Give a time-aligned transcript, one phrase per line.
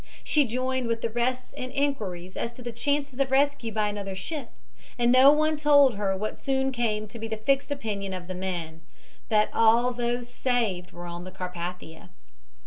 [0.23, 4.15] She joined with the rest in inquiries as to the chances of rescue by another
[4.15, 4.49] ship,
[4.97, 8.33] and no one told her what soon came to be the fixed opinion of the
[8.33, 8.81] men
[9.29, 12.09] that all those saved were on the Carpathia.